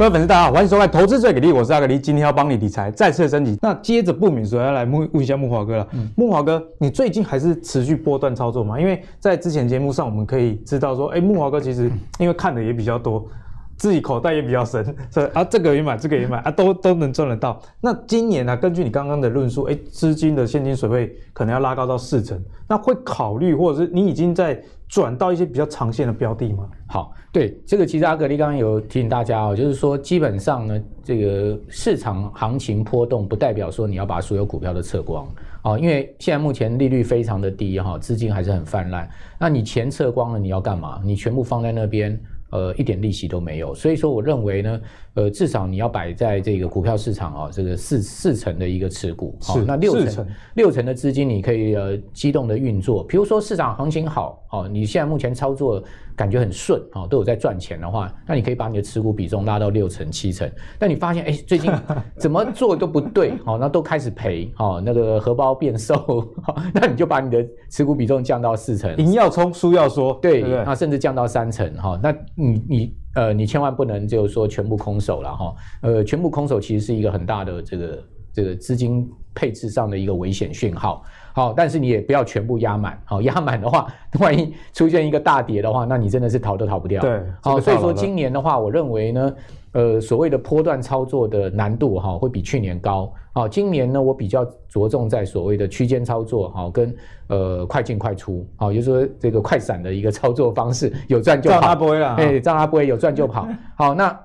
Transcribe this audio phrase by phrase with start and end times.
[0.00, 3.58] 各位粉丝，大家好，欢迎收看《投资最给力》，我是阿格力，今天要帮你理财再次升级。
[3.60, 5.86] 那接着不免说要来问问一下木华哥了。
[5.92, 8.80] 嗯，慕驊哥，你最近还是持续波段操作吗？
[8.80, 13.28] 因为在之前节目上，我们可以知道说，哎，木华哥其实因为看的也比较多。
[13.76, 17.60] 自己口袋也比较深，所以啊，这个也买，这个也买 啊，都都能赚得到。
[17.82, 26.68] 那今年呢、啊，根据你刚刚的论述，哎，资金的现金水位可能要拉高到四成，那会考虑，或者是你已经在转到一些比较长线的标的吗？
[26.88, 35.26] 好，对这个，其实阿格力刚刚有提醒大家哦，就是说基本上呢，这个市场行情波动不代表说你要把所有股票都撤光
[35.62, 39.08] 啊，因为现在目前利率非常的低哈，资金还是很泛滥。
[39.38, 41.00] 那你钱撤光了，你要干嘛？
[41.04, 42.20] 你全部放在那边？
[42.50, 44.80] 呃，一点利息都没有，所以说我认为呢，
[45.14, 55.82] 呃，至少你要摆在这个股票市场啊、哦，这个四四成的一个持股，是、哦、那六成六成的资金你可以呃机动的运作，比如说市场行情好哦，你现在目前操作。
[56.16, 60.50] 感觉很顺啊，都有在赚钱的话，那你可以把你的持股比重拉到六成七成。
[60.78, 61.72] 但你发现，哎，最近
[62.18, 65.96] 怎么做都不对，好，那都开始赔，好，那个荷包变瘦，
[66.42, 68.94] 好，那你就把你的持股比重降到四成。
[68.98, 81.02] 赢要冲，输要说，对，那甚至降到三成，哈，那你你呃，你千万不能就是说全部空手了，哈，呃，全部空手其实是一个很大的这个这个资金配置上的一个危险讯号。
[81.32, 83.00] 好，但是你也不要全部压满。
[83.04, 83.86] 好，压满的话，
[84.18, 87.00] 万一出现一个大跌的话，那你真的是逃都逃不掉。
[87.00, 89.32] 对，好，所以说今年的话，我认为呢，
[89.72, 93.12] 呃，所谓的波段操作的难度哈，会比去年高。
[93.32, 96.94] 好，今年呢，我比较着重在所谓的区间操作，好，跟
[97.28, 101.60] 呃快进快出，好，就是说这个快闪的一个操作方式，有赚就跑。
[101.60, 103.46] 他不会了，哎，让他不会有赚就跑。
[103.76, 104.18] 好，那。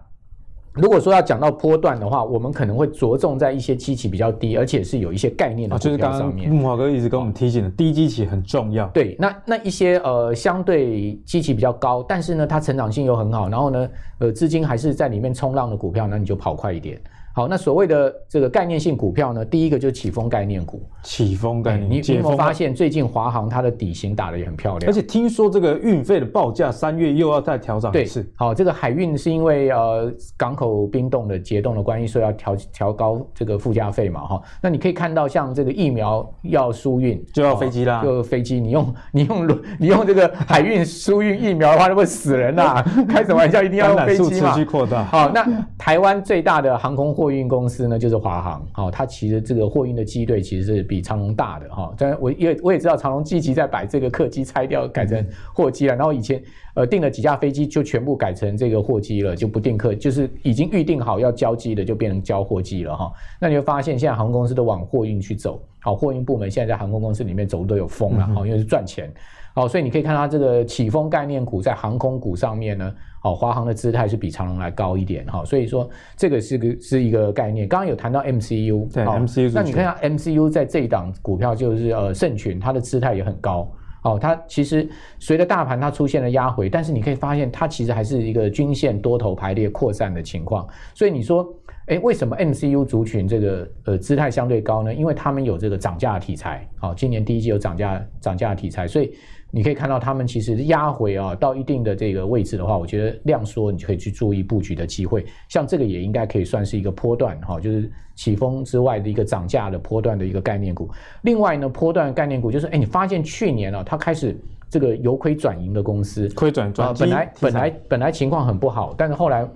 [0.75, 6.49] 如果说要讲到波段的话，我们可能会着重在一些基期比较低，而且是有一些概念的股票上面。
[6.49, 8.85] 就是刚刚慕驊哥一直跟我们提醒的，低基期很重要。
[8.87, 16.99] 对，那那一些呃相对基期比较高，但是呢它成长性又很好，然后呢呃资金还是在里面冲浪的股票，那你就跑快一点。
[17.35, 20.81] 好，那所谓的这个概念性股票呢，第一个就是起风概念股。
[21.03, 24.89] 起风概念，你你有没有发现最近华航它的底型打得也很漂亮？
[24.89, 28.23] 而且听说这个运费的报价三月又要再调涨一次。
[28.23, 34.41] 对，好，这个海运是因为呃港口冰冻的结冻的关系，所以要调调高这个附加费嘛，哈。
[34.61, 42.85] 那你可以看到像这个疫苗要输运，就要飞机啦，就飞机，你用你用你用这个海运输运疫苗的话，那会死人呐、啊！
[43.09, 44.53] 开什么玩笑，一定要用飞机嘛。
[44.53, 45.03] 持续扩大。
[45.03, 45.45] 好，那
[45.77, 48.67] 台湾最大的航空货运公司呢，就是华航。
[48.71, 51.93] 好，它其实这个货运的机队其实是比长龙大的哈。
[51.97, 55.95] 但我也我也知道长龙积极在把这个客机拆掉，改成货机了。
[55.95, 56.41] 然后以前
[56.75, 63.11] 呃订了几架飞机，就全部改成这个货机了，就不订客，就是已经预定好要交机的，就变成交货机了哈。
[63.39, 65.61] 那你会发现现在航空公司都往货运去走。
[65.79, 69.11] 好，货运部门现在在航空公司里面走路都有风了，好，因为是赚钱。
[69.53, 72.93] 好，所以你可以看它这个起风概念股在航空股上面呢。
[73.25, 77.67] 好，华航的姿态是比长荣来高一点哈，所以说这个是个是一个概念。
[77.67, 83.67] 刚刚有谈到 MCU，对，MCU，那你看下 MCU 在这一档股票就是呃盛群，它的姿态也很高。
[84.03, 84.87] 哦，它其实
[85.17, 90.67] 随着大盘它出现了压回，但是你可以发现它其实还是一个均线多头排列扩散的情况。
[90.93, 91.51] 所以你说，
[91.87, 94.93] 哎，为什么 MCU 族群这个呃姿态相对高呢？
[94.93, 96.67] 因为他们有这个涨价的题材。
[96.77, 99.13] 好，今年第一季有涨价涨价的题材，所以。
[99.51, 105.25] 你可以看到，他们其实压回啊，到一定的这个位置的话，我觉得量缩，你就可以去注意布局的机会。
[105.47, 110.89] 像这个也应该可以算是一个波段哈，就是起风之外的一个涨价的波段的一个概念股。
[111.21, 114.37] 另外呢，波段概念股就是，哎，你发现去年啊，它开始
[114.69, 119.47] 这个由亏转盈的公司，亏转赚，本来本来本来情况很不好，但是后来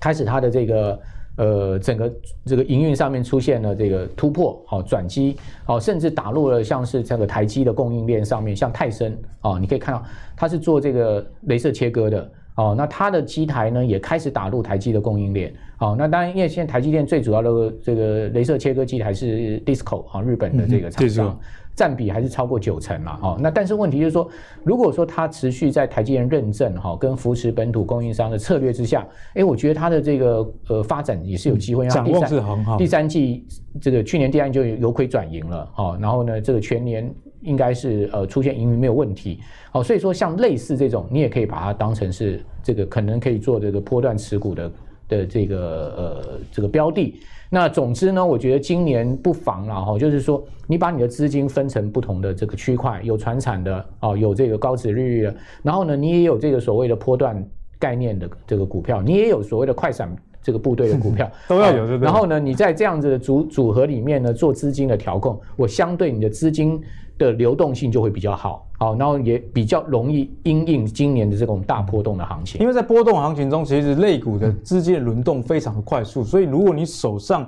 [0.00, 0.98] 开始它的这个。
[1.40, 2.12] 呃，整个
[2.44, 10.04] 这个营运上面出现了这个突破，好转机，好，甚至打入了像是这个台积的供应链上面，像泰森，哦，你可以看到
[10.36, 21.40] 它是做这个镭射切割的，哦，那它的机台呢也开始打入台积的供应链，好，那当然因为现在台积电最主要的这个镭射切割机台是 DISCO 啊，日本的这个厂商。
[21.74, 24.28] 占比还是超过九成了哦，那但是问题就是说，
[24.64, 31.88] 如果说它持续在台积电认证哈跟扶持本土供应商的策略之下，哎，我觉得它的这个呃发展也是有机会。
[31.88, 32.76] 展望是很好。
[32.76, 33.46] 第三季
[33.80, 37.10] 这个去年第三季就由亏转盈了哦，然后呢这个全年
[37.42, 39.40] 应该是呃出现盈余没有问题。
[39.72, 44.72] 好，所以说像类似这种，你也可以把它当成是这个可能可以做这个波段持股的
[45.08, 45.58] 的这个
[45.96, 47.20] 呃这个标的。
[47.52, 57.44] 那总之呢，我觉得今年不妨了哈，就是说你把你的资金分成不同的这个区块，有传产的哦，有这个高值利率的，然后呢，你也有这个所谓的波段
[57.76, 60.08] 概念的这个股票，你也有所谓的快闪
[60.40, 61.84] 这个部队的股票 都要有？
[61.98, 66.80] 然后呢，你在这样子的组组合里面呢，做资金的调控，我相对你的资金
[67.20, 72.58] 的流动性就会比较好，好，然后也比较容易因应今年的这种大波动的行情。
[72.60, 77.46] 因为在波动行情中，其实类股的资金的轮动非常的快速，所以如果你手上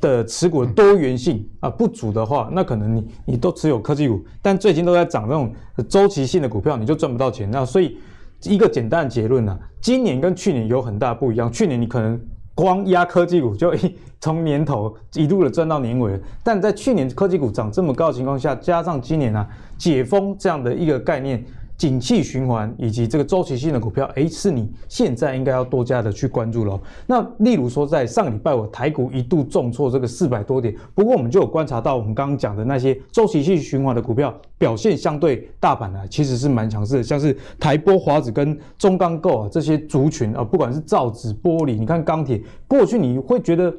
[0.00, 5.54] 的持股的多元性啊不足的话，那可能你你都持有科技股，但最近都在涨这种
[5.88, 7.48] 周期性的股票，你就赚不到钱。
[7.48, 7.96] 那所以
[8.42, 11.52] 一个简单的结论呢、啊，今年跟去年有很大不一样。
[11.52, 12.20] 去年你可能
[12.60, 19.46] 光压科技股就一 从年头一路的赚到年尾，但在去年科技股涨这么高的情况下，加上今年呢
[19.78, 21.42] 解封这样的一个概念。
[21.80, 26.78] 景气循环以及这个周期性的股票，诶，是你现在应该要多加的去关注喽。
[27.06, 43.74] 那例如说，在上礼拜我台股一度重挫这个四百多点，不过我们就有观察到，我们刚刚讲的那些周期性循环的股票表现相对大盘呢，其实是蛮强势的，像是台波、华子跟中钢构啊这些族群啊，不管是造纸、玻璃，你看钢铁，过去你会觉得。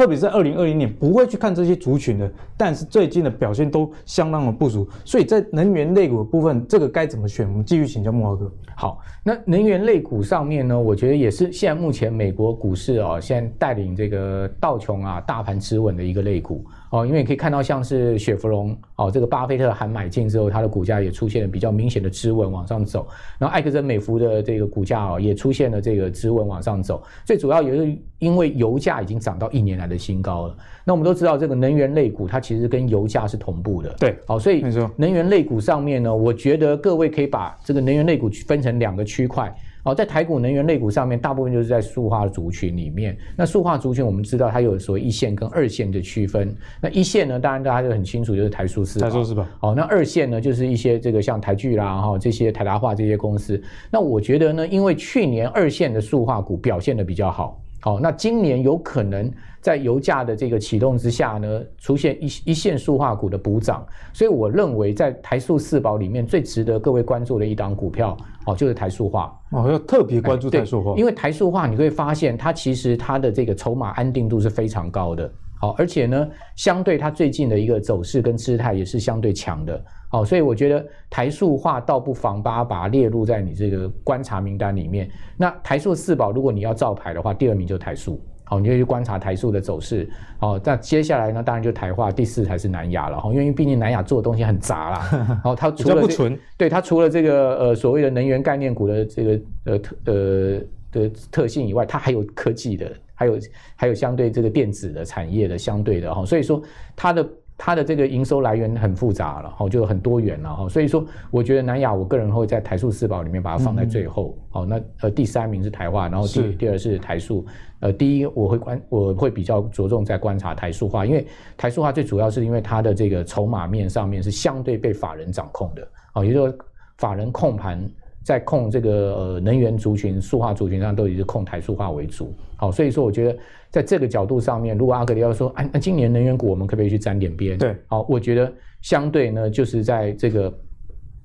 [0.00, 7.46] 特别是二零二零年不会去看这些族群的，但是最近的表现都相当的不足，所以在能源类股的部分，这个该怎么选？
[7.46, 8.50] 我们继续请教木华哥。
[8.74, 16.64] 好，那能源类股上面呢，我觉得也是现在目前美国股市啊、哦，现在带领这个道琼啊大盘持稳的一个类股。
[16.90, 23.06] 哦，因为你可以看到，像是雪佛龙哦，这个巴菲特喊买进之后，它的股价也出现了比较明显的支稳往上走。
[23.38, 27.02] 然后埃克森美孚的这个股价哦，也出现了这个支稳往上走。
[27.24, 30.56] 最主要也是因为油价已经涨到一年来的新高了。
[30.84, 33.94] 那我们都知道，这个能源类股它其实跟油价是同步的。
[33.98, 34.60] 对，好，所以
[34.96, 39.54] 能源类股上面呢，我觉得各位可以把这个能源类股分成两个区块。
[39.84, 43.16] 哦，在台股能源类股上面，大部分就是在塑化族群里面。
[43.36, 46.54] 那塑化族群，我们知道它有所谓一线跟二线的区分。
[46.80, 49.06] 那一线呢，当然大家就很清楚，就是台塑四宝。
[49.06, 49.46] 台塑四宝。
[49.60, 53.60] 哦，那二线呢，就是一些这个像台聚啦，哈，这些台达化这些公司。
[53.90, 57.60] 那我觉得呢，因为去年二线的塑化股表现的比较好。
[57.80, 68.16] 好，那今年有可能在油价的这个启动之下呢，出现一一线塑化股的补涨，所以我认为在台塑四宝里面最值得各位关注的一档股票，
[68.46, 69.34] 哦，就是台塑化。
[69.50, 75.30] 哦，要特别关注台塑化，因为台塑化你会发现它其实它的这个筹码安定度是非常高的，
[75.60, 76.26] 好，而且呢，
[76.56, 79.80] 相对它最近的一个走势跟姿态也是相对强的。
[80.08, 85.08] 好，所以我觉得台塑化倒不妨把它把它列入在你这个观察名单里面。
[85.36, 88.20] 那台塑四宝，如果你要照牌的话，第二名就是台塑。
[88.42, 90.10] 好，你就去观察台塑的走势。
[90.40, 93.20] 好，那接下来呢，当然就台化，第四才是南亚了。
[93.20, 95.40] 哈，因为毕竟南亚做的东西很杂啦。
[95.44, 100.60] 好，它 除了、这个、不纯，对它除了这个呃所谓的能源概念股的这个呃特呃
[100.90, 103.38] 的特性以外，它还有科技的，还有
[103.76, 106.24] 还有相对这个电子的产业的相对的哈。
[106.24, 106.62] 所以说
[106.96, 107.28] 它的。
[107.62, 117.44] 它的这个营收来源很复杂了，哈，就很多元了，哈，所以说，我觉得南亚，我个人会在台塑四宝里面把它放在最后，好、嗯，那呃第三名是台化，然后第第二是台塑，
[117.80, 126.58] 呃，第一我会观我会比较着重在观察台塑化，因为台塑化最主要是因为它的这个筹码面上面是相对被法人掌控的，啊，也就是说
[126.96, 127.86] 法人控盘。
[128.22, 132.34] 在控这个呃能源族群、塑化族群上，都以是控台塑化为主。
[132.56, 133.38] 好，所以说我觉得
[133.70, 137.56] 在这个角度上面，如果阿格里要说，啊，那今年能源股我们可不可以去沾点边？
[137.56, 138.52] 对，好，我觉得
[138.82, 140.58] 相对呢，就是在这个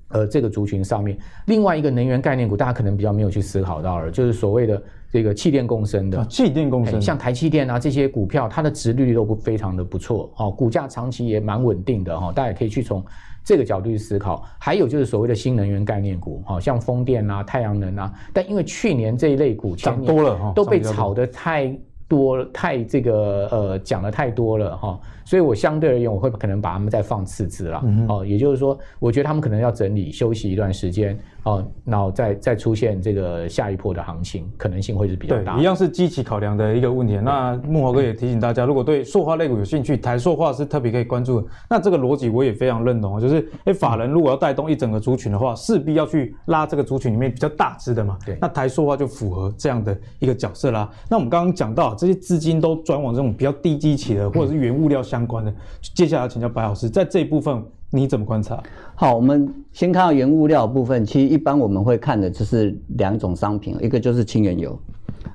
[0.08, 4.82] 呃这个族群上面，另外一个能源概念股，大家可能比较没有去思考到了，就是所谓的
[5.12, 6.24] 这个气电共生的。
[6.26, 13.04] 气电共生，像台气电啊这些股票，它的值率都不非常的不错，哦，股价长期也蛮稳定的哈，大家也可以去从。
[13.46, 21.72] 这个角度去思考，还有就是所谓的新能源概念股，好像风电啊、太阳能啊，但因为去年这一类股涨多了哈，都被炒得太
[22.08, 31.16] 多太这个呃讲的太多了哈，所以我相对而言我会可能把他们再放次之了，哦，也就是说，我觉得他们可能要整理休息一段时间。
[31.46, 35.54] 哦，然后再再出现这个下一波的行情，可能性会是比较大。
[35.54, 37.16] 对，一样是基期考量的一个问题。
[37.22, 41.46] 那木华哥也提醒大家，如果对塑化类股有兴趣，台塑化是特别可以关注的。
[41.70, 48.18] 那这个逻辑我也非常认同，就是哎，法人如果要带动一整个族群的话，势必要去拉这个族群里面比较大只的嘛。
[48.26, 50.90] 对，那台塑化就符合这样的一个角色啦。
[51.08, 55.54] 那我们刚刚讲到这些资金都转往这种比较低基期的，或者是原物料相关的。
[55.94, 57.64] 接下来请教白老师，在这一部分。
[57.90, 58.62] 你怎么观察？
[58.94, 61.04] 好，我们先看到原物料部分。
[61.04, 64.78] 其实一般我们会看的就是两种商品，一个就是轻原油，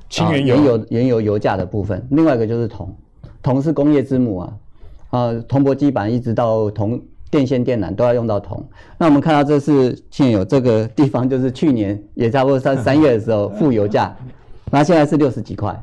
[0.09, 2.93] 轻原油，原油原油油价的部分；另外一个就是铜，
[3.41, 4.53] 铜是工业之母啊，
[5.11, 8.63] 呃，铜箔基板一直到铜电线电缆都要用到铜。
[8.97, 14.15] 那我们看到这是轻原油这个地方，就是去年也差不多三 三月的时候负油价，
[14.69, 15.81] 那现在是六十几块。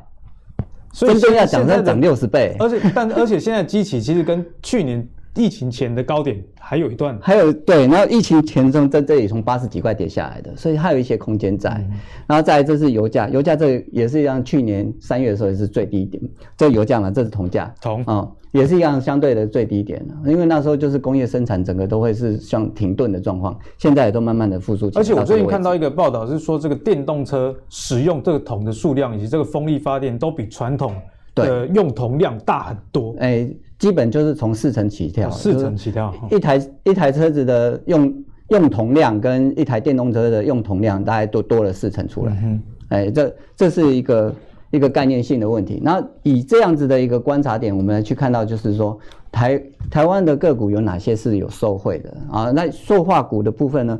[0.91, 2.55] 所以真正要讲，要涨六十倍。
[2.59, 11.69] 而且，但而且现在机器其实跟去年疫情前的高点还有一段，还有对，然后疫情前从在这里从八十几块跌下来的，所以还有一些空间在。
[11.69, 11.91] 嗯、
[12.27, 16.21] 然后再来这是油价，油价这也是一样，去年三月的时候也是最低点，
[16.57, 24.91] 这油价嘛，这是铜价，铜啊、嗯、也是一样相对的最低点，因为那时候就是工业生产整个都会是像停顿的状况，现在也都慢慢的复苏。
[24.95, 30.95] 而且我最近看到一个报道是说，这个电动车使用这个铜的数量以及这个风力发电都比传统
[31.35, 33.15] 的用铜量大很多。
[33.19, 33.49] 哎。
[33.79, 38.13] 基本就是从四成起跳，四成起跳，一台一台车子的用
[38.49, 42.37] 用铜量跟一台电动车的用铜量大概都多了四成出来。
[42.43, 44.35] 嗯，哎，这这是一个
[44.71, 45.79] 一个概念性的问题。
[45.81, 48.99] 那以这样子的一个观察点，我们来去看到，就是说
[49.31, 52.51] 台台湾的个股有哪些是有受惠的啊？
[52.51, 53.97] 那塑化股的部分呢？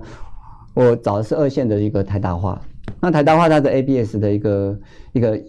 [0.74, 2.62] 我找的是二线的一个台达化。
[3.00, 4.80] 那台达化它的 ABS 的一个
[5.14, 5.42] 一个。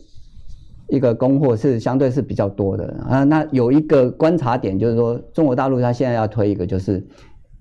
[0.91, 7.05] 一个供货是相对是比较多的啊，那有一个观察点就是说，中国大陆它现在要推一个就是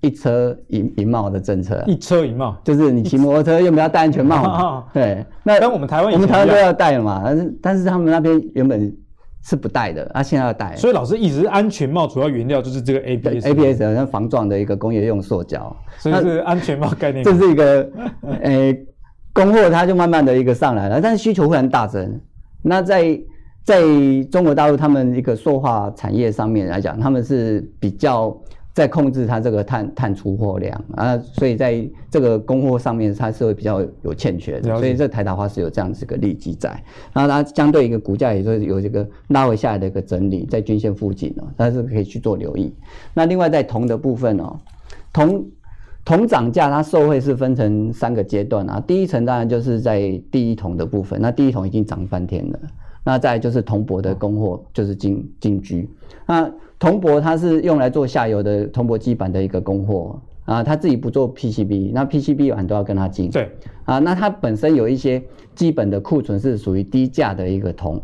[0.00, 4.84] 一车一一帽的政策，一车一帽，就是你骑摩托车又没有戴安全帽嘛？
[4.92, 8.92] 对，那跟我们台湾我们台湾都要戴了嘛，但是但是他们那边原本
[9.42, 10.74] 是不戴的，啊，现在要戴。
[10.76, 17.24] 所以老师一直是安全帽主要原料就是这个 ABS，ABS 好像防撞的一个工业用塑胶，所以是安全帽概念。
[17.24, 17.88] 这是一个
[18.42, 18.86] 诶，
[19.32, 22.20] 供货它就慢慢的一个上来了，但是需求会很大增。
[22.62, 23.20] 那在
[23.64, 23.82] 在
[24.30, 28.36] 中国大陆，他们一个塑化产业上面来讲，他们是比较
[28.72, 34.76] 在控制它这个碳碳出货量啊，所以在这个供货上面，它是会比较有欠缺的。
[34.78, 36.70] 所以这台达化是有这样子一个利基在，
[37.12, 42.72] 然后它相对一个股价也是有这个拉回下来的一个整理，在均线附近哦，但是可以去做留意。
[43.12, 44.56] 那另外在铜的部分哦，
[45.12, 45.44] 铜
[46.10, 52.58] 铜涨价它受惠是分成三个阶段啊，第一层当然就是在第一桶的部分，那第一桶已经涨翻天了。
[53.04, 55.88] 那再来就是铜箔的供货，就是金金居。
[56.26, 63.30] 那铜箔它是用来做下游的铜箔基板的一个供货啊，它自己不做 PCB，那 PCB 有很多要跟它进。
[63.30, 63.48] 对
[63.84, 65.22] 啊，那它本身有一些
[65.54, 68.02] 基本的库存是属于低价的一个铜，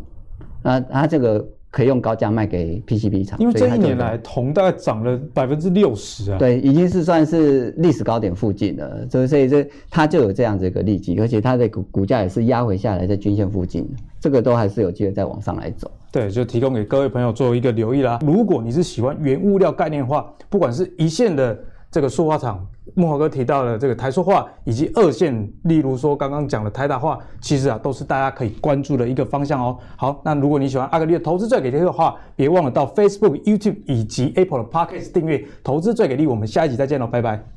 [0.62, 1.44] 那它这个。
[1.76, 13.86] 可以用高价卖给 PCB 厂，因为这一年来铜大概涨了百分之六十啊，对，已经是算是历史高点附近了，所以所以这它就有这样子一个利基，而且它的股股价也是压回下来在均线附近，
[14.18, 15.90] 这个都还是有机会再往上来走。
[16.10, 18.20] 对，就提供给各位朋友做一个留意啦。
[18.24, 21.58] 如果你是喜欢原物料概念的话，不管是一线的。
[21.96, 22.62] 这个塑化厂，
[22.94, 29.78] 木华哥提到的这个台塑化，以及二线，例如说刚刚讲的台达化，其实啊都是大家可以关注的一个方向哦。
[29.96, 36.26] 好，那如果你喜欢阿格力的投资最给力的话，别忘了到 Facebook、YouTube 以及 Apple 的 Podcast 订阅投资最给力。
[36.26, 37.55] 我们下一集再见喽，拜拜。